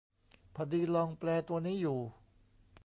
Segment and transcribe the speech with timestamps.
[0.53, 1.99] พอดีลองแปลตัวนี้อยู่